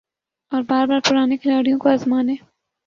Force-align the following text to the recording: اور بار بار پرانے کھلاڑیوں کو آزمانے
اور 0.51 0.61
بار 0.69 0.87
بار 0.87 0.99
پرانے 1.09 1.37
کھلاڑیوں 1.37 1.79
کو 1.79 1.89
آزمانے 1.89 2.35